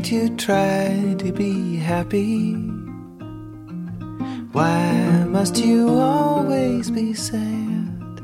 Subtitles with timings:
[0.00, 2.54] can't you try to be happy?
[4.52, 8.22] Why must you always be sad?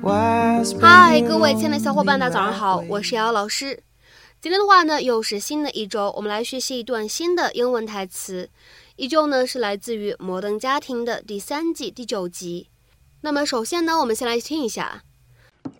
[0.00, 3.82] Why 嗨，各位亲爱的小伙伴，大家早上好，我是瑶瑶老师。
[4.40, 8.50] 今天的话呢，又是新的一周，我们来学习一段新的英文台词，
[8.96, 12.68] 依旧呢是来自于《摩登家庭》的第三季第九集。
[13.20, 15.02] 那么首先呢，我们先来听一下。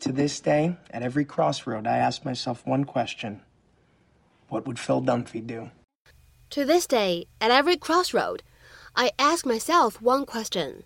[0.00, 3.38] To this day, at every crossroad, I ask myself one question
[4.48, 5.70] What would Phil Dunphy do?
[6.50, 8.42] To this day, at every crossroad,
[8.94, 10.84] I ask myself one question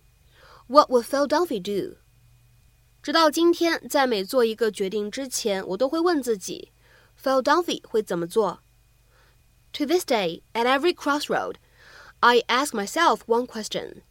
[0.68, 1.96] What would Phil Dunphy do?
[3.02, 6.72] 直到今天，在每做一个决定之前，我都会问自己，
[7.20, 8.60] Phil Dunphy 会怎么做？
[9.72, 11.56] To this day, at every crossroad,
[12.20, 14.02] I ask myself one question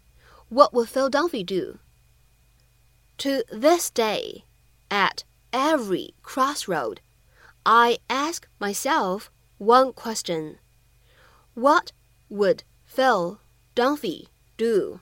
[0.49, 1.79] What would Phil Dunphy do?
[3.17, 4.43] To this day,
[4.89, 6.99] at every crossroad,
[7.63, 9.29] I ask myself
[9.60, 10.56] one question
[11.54, 11.92] What
[12.30, 13.36] would Phil
[13.74, 15.00] Dunphy do?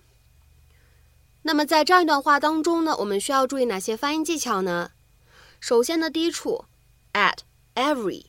[1.42, 4.90] 那么在这样一段话当中呢，我们需要注意哪些发音技巧呢？
[5.60, 6.64] 首先呢，第一处
[7.12, 7.38] at
[7.74, 8.26] every，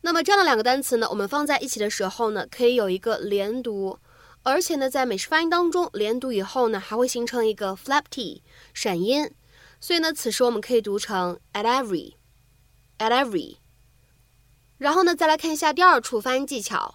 [0.00, 3.98] 那么这样的两个单词呢，我们放在一起的时候呢，可以有一个连读，
[4.42, 9.30] 而且呢，在美式发音当中，连读以后呢，还会形成一个 flap t 闪音。
[9.78, 13.59] 所以呢，此时我们可以读成 at every，at every。
[14.80, 16.94] 然后呢，再来看一下第二处发音技巧。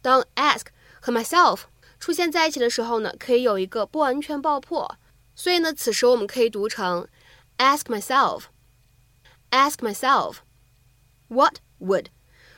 [0.00, 0.68] 当 ask
[1.00, 1.64] 和 myself
[2.00, 4.96] 出现在一起的时候呢，可以有一个不完全爆破，
[5.34, 7.06] 所以呢，此时我们可以读成
[7.58, 12.06] ask myself，ask myself，what would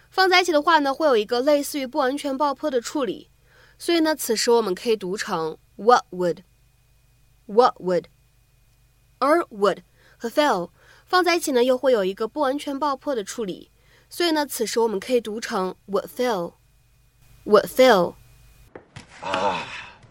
[0.09, 3.33] 放在一起的话呢，会有一个类似于不完全爆破的处理，
[3.77, 8.05] 所以呢，此时我们可以读成 what would，what would，
[9.19, 9.79] 而 would
[10.17, 10.71] 和 Phil
[11.05, 13.73] 放在一起呢，又会有一个不完全爆破的处理。
[14.17, 16.55] 所以呢，此时我们可以读成 what Phil,
[17.45, 18.15] would Phil.
[19.23, 19.59] Ah,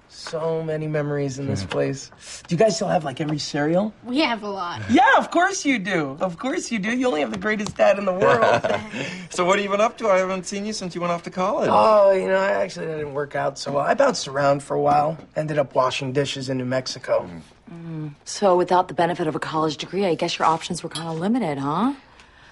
[0.07, 2.11] so many memories in this place.
[2.47, 3.93] Do you guys still have like every cereal?
[4.03, 4.81] We have a lot.
[4.91, 6.17] Yeah, of course you do.
[6.19, 6.95] Of course you do.
[6.95, 8.61] You only have the greatest dad in the world.
[9.31, 10.07] so what have you been up to?
[10.07, 11.69] I haven't seen you since you went off to college.
[11.71, 13.85] Oh, you know, I actually didn't work out so well.
[13.85, 15.17] I bounced around for a while.
[15.35, 17.27] Ended up washing dishes in New Mexico.
[17.73, 18.13] Mm.
[18.23, 21.19] So without the benefit of a college degree, I guess your options were kind of
[21.19, 21.93] limited, huh?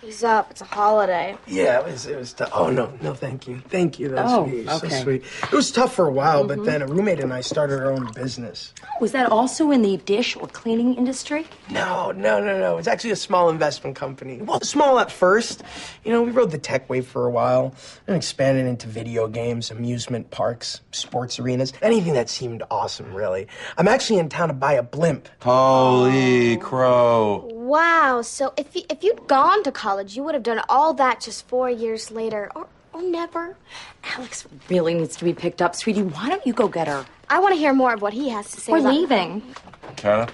[0.05, 0.51] Ease up.
[0.51, 1.37] It's a holiday.
[1.47, 2.05] Yeah, it was.
[2.05, 2.51] It was tough.
[2.53, 4.09] Oh no, no, thank you, thank you.
[4.09, 4.69] That's Oh, sweet.
[4.69, 5.23] So sweet.
[5.43, 6.65] It was tough for a while, but mm-hmm.
[6.65, 8.73] then a roommate and I started our own business.
[8.99, 11.47] Was that also in the dish or cleaning industry?
[11.69, 12.77] No, no, no, no.
[12.77, 14.41] It's actually a small investment company.
[14.41, 15.63] Well, small at first.
[16.03, 17.73] You know, we rode the tech wave for a while
[18.07, 23.47] and expanded into video games, amusement parks, sports arenas, anything that seemed awesome, really.
[23.77, 25.29] I'm actually in town to buy a blimp.
[25.41, 27.49] Holy crow.
[27.63, 28.21] Wow.
[28.23, 31.47] So if you, if you'd gone to college, you would have done all that just
[31.47, 33.55] four years later, or or never.
[34.03, 35.73] Alex really needs to be picked up.
[35.73, 37.05] Sweetie, why don't you go get her?
[37.29, 38.71] I want to hear more of what he has to say.
[38.71, 39.55] We're about- leaving.
[39.95, 40.31] Kenneth,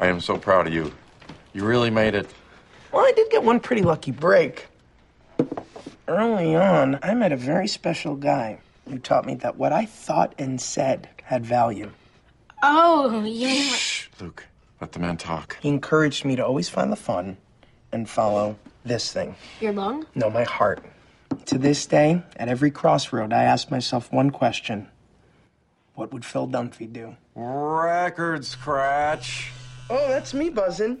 [0.00, 0.92] I am so proud of you.
[1.52, 2.30] You really made it.
[2.92, 4.68] Well, I did get one pretty lucky break.
[6.06, 10.34] Early on, I met a very special guy who taught me that what I thought
[10.38, 11.90] and said had value.
[12.62, 13.48] Oh, yeah.
[13.74, 14.46] Shh, Luke.
[14.81, 15.57] Let the man talk.
[15.61, 17.37] He encouraged me to always find the fun
[17.91, 18.55] and follow
[18.85, 19.35] this thing.
[19.59, 20.05] Your lung?
[20.13, 20.83] No, my heart.
[21.47, 24.87] To this day, at every crossroad, I ask myself one question
[25.95, 27.15] What would Phil Dunphy do?
[27.33, 29.51] Record scratch.
[29.89, 30.99] Oh, that's me buzzing.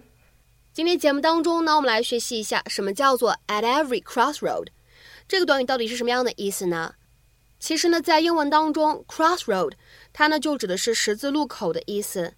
[0.73, 4.67] 今天节目当中呢，我们来学习一下什么叫做 at every crossroad。
[5.27, 6.95] 这个短语到底是什么样的意思呢？
[7.59, 9.73] 其实呢，在英文当中，crossroad
[10.13, 12.33] 它呢就指的是十字路口的意思。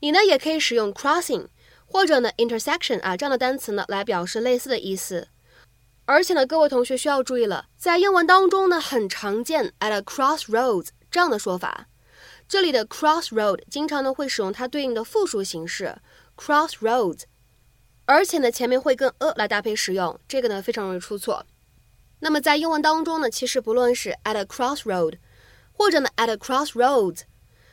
[0.00, 1.48] 你呢也可以使用 crossing
[1.86, 5.28] 或者呢 intersection 啊这样的单词呢来表示类似的意思。
[6.04, 11.88] 而且呢，各位同学需要注意了，在英文当中呢很常见 at a crossroads 这样的说法。
[12.48, 15.96] 这里的 crossroad 经常呢会使用它对应的复数形式
[16.36, 17.22] crossroads。
[18.04, 21.44] 而且呢，前面会跟 a 来搭配使用，这个呢非常容易出错。
[22.20, 25.18] 那么在英文当中呢，其实不论是 at a crossroad，
[25.72, 27.22] 或者呢 at a crossroads，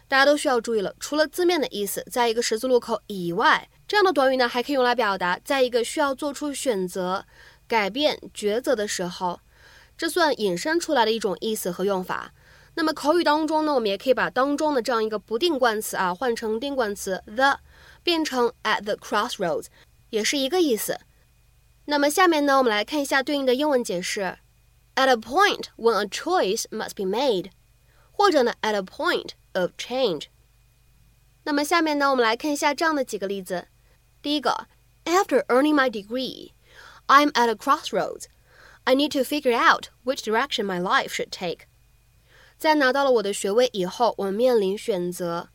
[0.08, 0.96] 大家都需要注意了。
[1.00, 7.26] 除了字面的意思，在一个十字路口以外，这样的短语呢还可以用来表达，在一个需要做出选择、
[7.68, 9.40] 改变抉择的时候，
[9.98, 12.34] 这算引申出来的一种意思和用法。
[12.76, 17.60] 那么口语当中呢，我们也可以把当中的这样一个不定冠词啊换成定冠词 the，
[18.02, 19.68] 变成 at the crossroads。
[20.10, 21.00] 也是一个意思。
[21.86, 24.38] 那么下面呢，我们来看一下对应的英文解释
[24.96, 27.52] ：at a point when a choice must be made，
[28.12, 30.27] 或者呢，at a point of change。
[31.45, 33.69] 那么下面呢，我们来看一下这样的几个例子。
[34.21, 34.69] 第一个，
[35.05, 36.53] After earning my degree,
[37.07, 38.25] I'm at a crossroads.
[38.85, 41.67] I need to figure out which direction my life should take。
[42.57, 45.49] 在拿到了我的学位以后，我面临选择，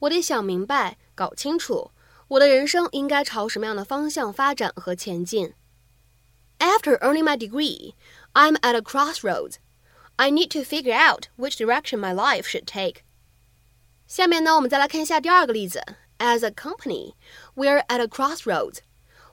[0.00, 1.90] 我得想明白、搞清楚
[2.28, 5.54] 我的人生应该朝什么样的方向发展和前进。
[6.58, 7.94] After earning my degree,
[8.34, 9.54] I'm at a crossroads.
[10.16, 13.02] I need to figure out which direction my life should take.
[14.06, 15.80] 下面呢，我们再来看一下第二个例子。
[16.18, 17.14] As a company,
[17.54, 18.78] we're at a crossroads.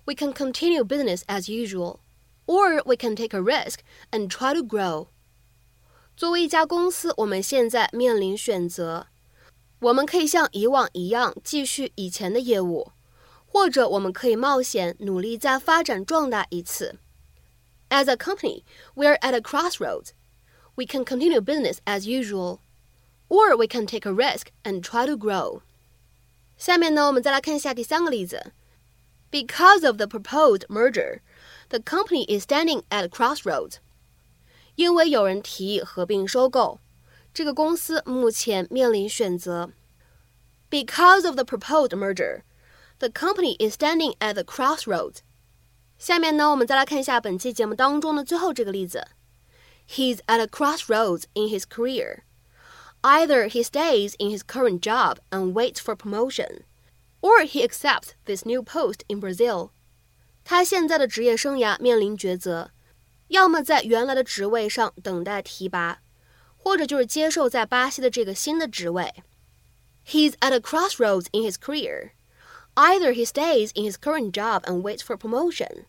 [0.06, 2.00] We can continue business as usual,
[2.46, 3.80] or we can take a risk
[4.12, 5.08] and try to grow.
[6.16, 9.08] 作为一家公司，我们现在面临选择：
[9.80, 12.92] 我们可以像以往一样继续以前的业务，
[13.46, 17.00] 或者我们可以冒险努力再发展壮大一次。
[17.90, 18.64] As a company,
[18.96, 20.12] we're at a crossroads.
[20.76, 22.60] We can continue business as usual,
[23.32, 25.62] or we can take a risk and try to grow.
[26.58, 28.52] 下面呢，我们再来看一下第三个例子。
[29.30, 31.20] Because of the proposed merger,
[31.70, 33.76] the company is standing at a crossroads.
[34.76, 36.80] 因为有人提议合并收购，
[37.34, 39.72] 这个公司目前面临选择。
[40.70, 42.44] Because of the proposed merger,
[43.00, 45.18] the company is standing at the crossroads.
[45.98, 49.08] 下面呢，我们再来看一下本期节目当中的最后这个例子。
[49.90, 52.20] He's at a crossroads in his career.
[53.04, 56.64] Either he stays in his current job and waits for promotion,
[57.22, 59.72] or he accepts this new post in Brazil.
[60.44, 62.72] 他现在的职业生涯面临抉择，
[63.28, 66.00] 要么在原来的职位上等待提拔，
[66.58, 69.14] 或者就是接受在巴西的这个新的职位。
[70.06, 72.12] He's at a crossroads in his career.
[72.76, 75.86] Either he stays in his current job and waits for promotion,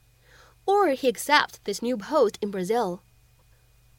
[0.64, 3.00] or he accepts this new post in Brazil.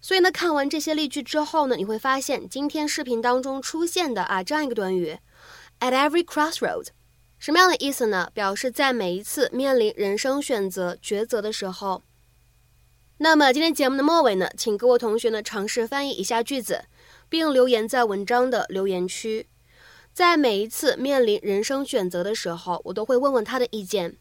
[0.05, 5.17] 所以呢，看完这些例句之后呢，你会发现今天视频当中出现的啊这样一个短语
[5.81, 6.89] ，at every crossroad，
[7.39, 8.31] 什么样的意思呢？
[8.35, 12.03] 表示在每一次面临人生选择抉择的时候。
[13.17, 16.85] 那么今天节目的末尾呢，请各位同学呢尝试翻译一下句子，
[17.31, 19.49] 并留言在文章的留言区。
[20.13, 24.19] 在每一次面临人生选择的时候，我都会问问他的意见。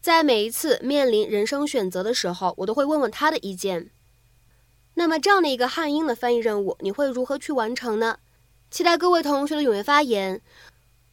[0.00, 3.90] 在每一次面临人生选择的时候，我都会问问他的意见。
[4.98, 8.16] 那么这样的一个汉英的翻译任务，你会如何去完成呢？
[8.68, 10.40] 期待各位同学的踊跃发言。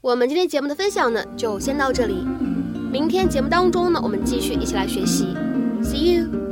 [0.01, 2.25] 我们今天节目的分享呢，就先到这里。
[2.91, 5.35] 明天节目当中呢，我们继续一起来学习。
[5.83, 6.44] See you。